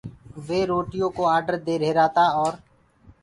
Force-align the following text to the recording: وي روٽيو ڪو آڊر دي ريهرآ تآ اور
وي 0.45 0.59
روٽيو 0.71 1.05
ڪو 1.17 1.23
آڊر 1.35 1.55
دي 1.65 1.73
ريهرآ 1.83 2.05
تآ 2.15 2.25
اور 2.39 2.53